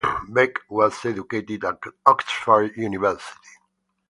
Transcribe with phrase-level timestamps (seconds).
[0.27, 3.49] Bek was educated at Oxford University.